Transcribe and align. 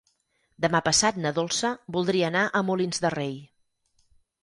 Demà 0.65 0.81
passat 0.87 1.19
na 1.27 1.33
Dolça 1.37 1.71
voldria 1.99 2.33
anar 2.33 2.43
a 2.49 2.65
Molins 2.73 3.07
de 3.07 3.17
Rei. 3.19 3.41